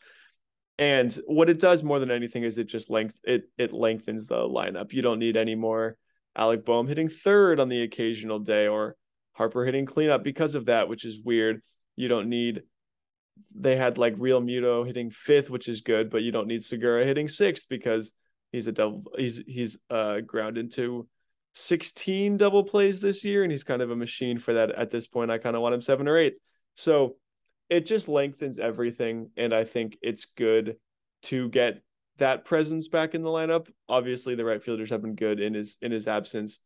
[0.78, 4.36] And what it does more than anything is it just length it it lengthens the
[4.36, 4.94] lineup.
[4.94, 5.98] You don't need any more
[6.36, 8.96] Alec Bohm hitting third on the occasional day or
[9.34, 11.62] Harper hitting cleanup because of that, which is weird.
[11.96, 12.64] You don't need
[13.56, 17.30] they had like Realmuto hitting fifth, which is good, but you don't need Segura hitting
[17.30, 18.12] sixth because
[18.52, 21.08] he's a double he's he's uh ground into
[21.54, 25.08] 16 double plays this year and he's kind of a machine for that at this
[25.08, 25.32] point.
[25.32, 26.36] I kind of want him seven or eight.
[26.76, 27.16] So
[27.70, 30.78] it just lengthens everything and I think it's good
[31.24, 31.82] to get
[32.18, 33.68] that presence back in the lineup.
[33.88, 36.60] Obviously the right fielders have been good in his in his absence.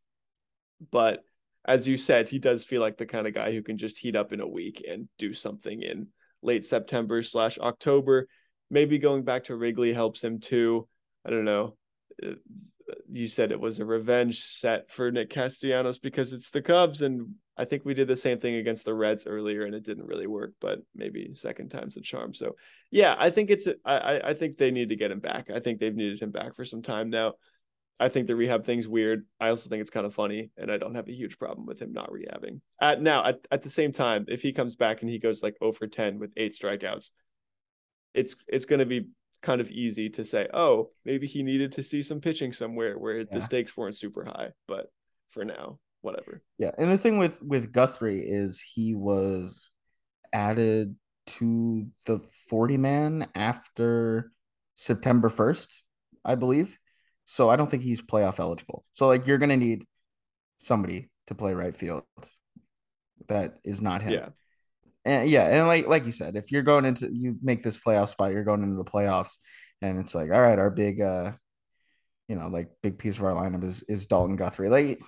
[0.92, 1.24] But
[1.66, 4.16] as you said, he does feel like the kind of guy who can just heat
[4.16, 6.08] up in a week and do something in
[6.42, 8.28] late September slash October.
[8.70, 10.88] Maybe going back to Wrigley helps him too.
[11.26, 11.78] I don't know.
[13.10, 17.36] You said it was a revenge set for Nick Castellanos because it's the Cubs, and
[17.58, 20.28] I think we did the same thing against the Reds earlier, and it didn't really
[20.28, 20.54] work.
[20.60, 22.34] But maybe second time's the charm.
[22.34, 22.56] So
[22.92, 25.50] yeah, I think it's I I think they need to get him back.
[25.50, 27.34] I think they've needed him back for some time now.
[28.00, 29.26] I think the rehab thing's weird.
[29.40, 31.82] I also think it's kind of funny, and I don't have a huge problem with
[31.82, 32.60] him not rehabbing.
[32.82, 35.56] At now, at, at the same time, if he comes back and he goes like
[35.60, 37.12] 0 for 10 with eight strikeouts,
[38.14, 39.08] it's it's going to be
[39.44, 43.20] kind of easy to say, oh, maybe he needed to see some pitching somewhere where
[43.20, 43.26] Yeah.
[43.32, 44.50] the stakes weren't super high.
[44.68, 44.92] But
[45.30, 46.42] for now, whatever.
[46.58, 49.70] Yeah, and the thing with with Guthrie is he was
[50.34, 54.32] added to the 40 man after
[54.76, 55.84] September 1st,
[56.26, 56.80] I believe.
[57.26, 58.84] So I don't think he's playoff eligible.
[58.94, 59.86] So like you're gonna need
[60.58, 62.04] somebody to play right field
[63.28, 64.14] that is not him.
[64.14, 64.30] Yeah.
[65.06, 68.10] And yeah, and like like you said, if you're going into you make this playoff
[68.10, 69.38] spot, you're going into the playoffs,
[69.82, 71.34] and it's like, all right, our big uh
[72.28, 74.70] you know, like big piece of our lineup is is Dalton Guthrie.
[74.70, 75.02] Like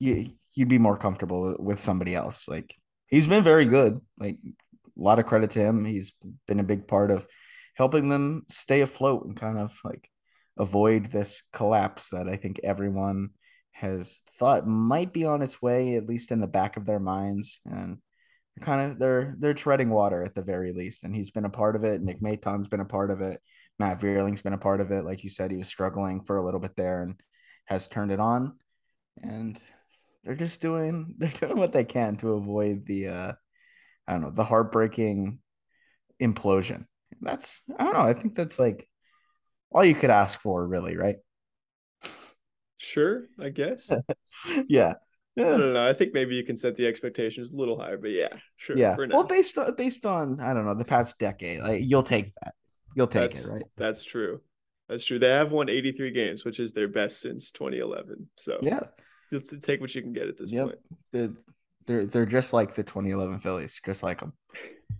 [0.00, 2.48] you you'd be more comfortable with somebody else.
[2.48, 2.74] Like
[3.06, 4.00] he's been very good.
[4.18, 5.84] Like a lot of credit to him.
[5.84, 6.12] He's
[6.46, 7.26] been a big part of
[7.74, 10.10] helping them stay afloat and kind of like
[10.58, 13.30] avoid this collapse that I think everyone
[13.70, 17.60] has thought might be on its way, at least in the back of their minds.
[17.64, 17.98] And
[18.58, 21.04] kind of they're they're treading water at the very least.
[21.04, 22.02] And he's been a part of it.
[22.02, 23.40] Nick Maton's been a part of it.
[23.78, 25.04] Matt Vierling's been a part of it.
[25.04, 27.20] Like you said, he was struggling for a little bit there and
[27.66, 28.58] has turned it on.
[29.22, 29.60] And
[30.24, 33.32] they're just doing they're doing what they can to avoid the uh
[34.06, 35.40] I don't know, the heartbreaking
[36.20, 36.86] implosion.
[37.20, 38.88] That's I don't know, I think that's like
[39.70, 41.16] all you could ask for, really, right?
[42.78, 43.90] Sure, I guess.
[44.68, 44.94] yeah.
[45.38, 45.88] I don't know.
[45.88, 48.76] I think maybe you can set the expectations a little higher, but yeah, sure.
[48.76, 48.96] Yeah.
[48.96, 52.54] Well, based on based on I don't know the past decade, like you'll take that.
[52.94, 53.62] You'll take that's, it, right?
[53.76, 54.40] That's true.
[54.88, 55.18] That's true.
[55.18, 58.28] They have won 83 games, which is their best since 2011.
[58.36, 58.80] So yeah,
[59.30, 60.64] just take what you can get at this yep.
[60.64, 60.78] point.
[61.12, 61.30] They're,
[61.86, 64.32] they're they're just like the 2011 Phillies, just like them.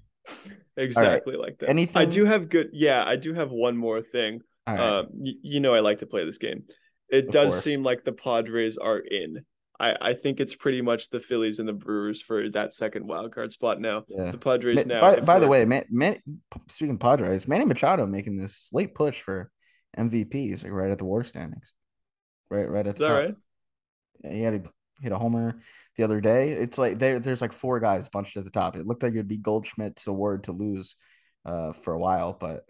[0.77, 1.42] exactly right.
[1.42, 1.70] like that.
[1.70, 1.96] Anything?
[1.96, 2.70] I do have good.
[2.72, 4.40] Yeah, I do have one more thing.
[4.66, 4.79] Right.
[4.79, 6.64] Um, y- you know, I like to play this game.
[7.09, 7.64] It of does course.
[7.64, 9.44] seem like the Padres are in.
[9.80, 13.32] I, I think it's pretty much the Phillies and the Brewers for that second wild
[13.32, 14.04] card spot now.
[14.08, 14.32] Yeah.
[14.32, 15.00] The Padres now.
[15.00, 16.20] By, by the way, man, man,
[16.66, 19.50] speaking Padres, Manny Machado making this late push for
[19.96, 21.72] MVPs like right at the WAR standings,
[22.50, 23.20] right, right at the top.
[23.20, 23.34] Right?
[24.32, 25.60] He had to hit a homer
[25.96, 26.50] the other day.
[26.50, 28.76] It's like there, there's like four guys bunched at the top.
[28.76, 30.96] It looked like it'd be Goldschmidt's award to lose
[31.44, 32.64] uh, for a while, but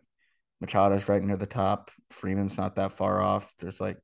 [0.60, 1.90] Machado's right near the top.
[2.10, 3.54] Freeman's not that far off.
[3.58, 3.98] There's like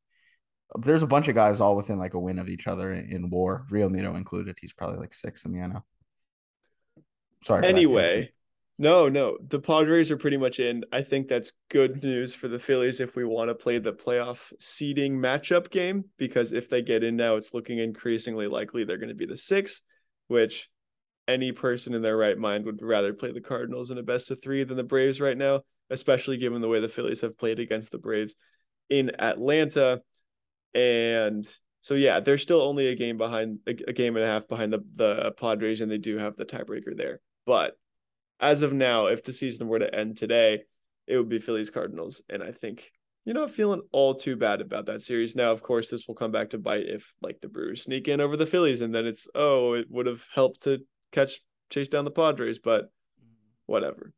[0.79, 3.31] there's a bunch of guys all within like a win of each other in, in
[3.31, 4.57] WAR, Realmuto included.
[4.61, 5.83] He's probably like six in the NL.
[7.43, 7.67] Sorry.
[7.67, 8.33] Anyway,
[8.79, 10.85] no, no, the Padres are pretty much in.
[10.91, 14.53] I think that's good news for the Phillies if we want to play the playoff
[14.59, 19.11] seeding matchup game because if they get in now, it's looking increasingly likely they're going
[19.11, 19.83] to be the six,
[20.27, 20.69] which
[21.29, 24.43] any person in their right mind would rather play the Cardinals in a best of
[24.43, 25.61] three than the Braves right now,
[25.91, 28.35] especially given the way the Phillies have played against the Braves
[28.91, 30.03] in Atlanta.
[30.75, 31.49] And
[31.83, 34.83] so yeah, they're still only a game behind a, game and a half behind the,
[34.97, 37.21] the Padres, and they do have the tiebreaker there.
[37.47, 37.77] But
[38.41, 40.63] as of now, if the season were to end today,
[41.07, 42.23] it would be Phillies Cardinals.
[42.29, 42.91] And I think
[43.25, 45.37] you're not feeling all too bad about that series.
[45.37, 48.21] Now, of course, this will come back to bite if like the Brewers sneak in
[48.21, 50.79] over the Phillies, and then it's oh, it would have helped to
[51.13, 52.91] catch chase down the Padres, but
[53.67, 54.13] whatever.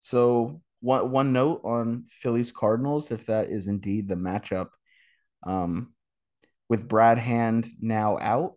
[0.00, 4.68] So one one note on Phillies Cardinals, if that is indeed the matchup,
[5.42, 5.92] um,
[6.68, 8.54] with Brad Hand now out,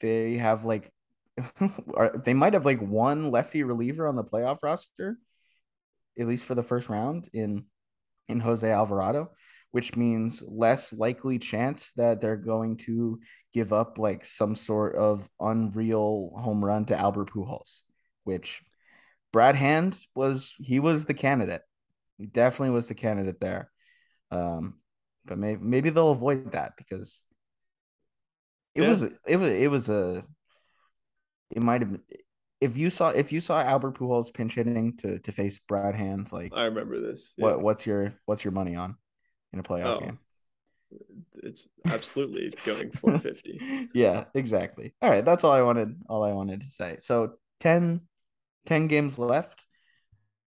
[0.00, 0.90] they have like
[2.24, 5.18] they might have like one lefty reliever on the playoff roster,
[6.18, 7.66] at least for the first round in
[8.28, 9.30] in Jose Alvarado,
[9.70, 13.20] which means less likely chance that they're going to
[13.52, 17.80] give up like some sort of unreal home run to Albert Pujols,
[18.24, 18.62] which
[19.32, 21.62] Brad Hand was he was the candidate.
[22.18, 23.70] He definitely was the candidate there.
[24.30, 24.78] Um,
[25.24, 27.24] but maybe maybe they'll avoid that because
[28.74, 28.88] it yeah.
[28.88, 30.24] was it was it was a
[31.50, 31.98] it might have
[32.60, 36.30] if you saw if you saw Albert Pujols pinch hitting to to face Brad Hands
[36.32, 37.32] like I remember this.
[37.36, 37.46] Yeah.
[37.46, 38.96] What what's your what's your money on
[39.52, 40.18] in a playoff oh, game?
[41.42, 43.90] It's absolutely going 450.
[43.94, 44.94] yeah, exactly.
[45.02, 46.96] All right, that's all I wanted all I wanted to say.
[47.00, 48.00] So 10
[48.66, 49.66] 10 games left.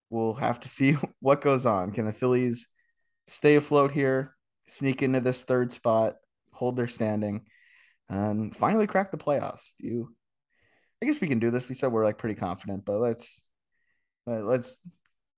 [0.10, 1.92] We'll have to see what goes on.
[1.92, 2.68] Can the Phillies
[3.28, 4.37] stay afloat here?
[4.68, 6.16] Sneak into this third spot,
[6.52, 7.46] hold their standing,
[8.10, 9.72] and finally crack the playoffs.
[9.80, 10.16] Do you?
[11.02, 11.70] I guess we can do this.
[11.70, 13.48] We said we're like pretty confident, but let's
[14.26, 14.80] let's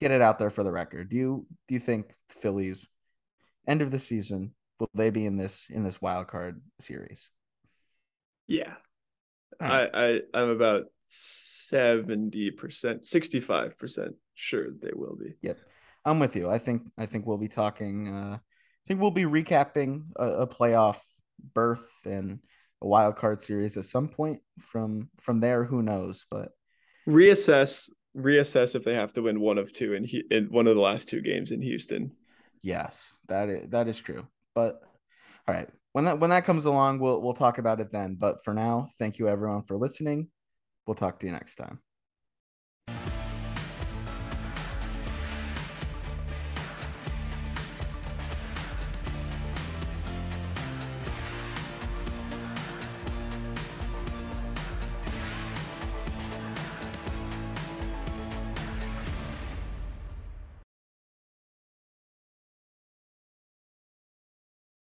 [0.02, 1.10] get it out there for the record.
[1.10, 2.88] Do you do you think Phillies
[3.68, 7.30] end of the season will they be in this in this wild card series?
[8.48, 8.74] Yeah,
[9.62, 9.90] right.
[9.94, 15.36] I, I I'm about seventy percent, sixty five percent sure they will be.
[15.42, 15.60] Yep,
[16.06, 16.50] I'm with you.
[16.50, 18.08] I think I think we'll be talking.
[18.08, 18.38] uh
[18.90, 20.98] think we'll be recapping a, a playoff
[21.54, 22.40] berth and
[22.82, 24.42] a wild card series at some point.
[24.60, 26.26] From from there, who knows?
[26.30, 26.50] But
[27.08, 30.82] reassess reassess if they have to win one of two in in one of the
[30.82, 32.12] last two games in Houston.
[32.62, 34.28] Yes, that is that is true.
[34.56, 34.82] But
[35.48, 38.16] all right, when that when that comes along, we'll we'll talk about it then.
[38.16, 40.30] But for now, thank you everyone for listening.
[40.88, 41.80] We'll talk to you next time.